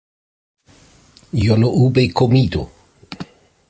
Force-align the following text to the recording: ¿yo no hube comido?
¿yo 1.31 1.57
no 1.57 1.67
hube 1.69 2.11
comido? 2.11 2.71